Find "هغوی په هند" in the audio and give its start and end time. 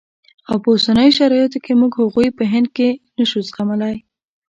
2.01-2.67